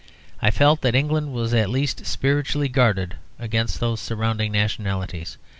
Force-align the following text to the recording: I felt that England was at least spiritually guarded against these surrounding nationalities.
I 0.41 0.49
felt 0.49 0.81
that 0.81 0.95
England 0.95 1.31
was 1.31 1.53
at 1.53 1.69
least 1.69 2.07
spiritually 2.07 2.67
guarded 2.69 3.17
against 3.37 3.79
these 3.79 3.99
surrounding 3.99 4.51
nationalities. 4.51 5.37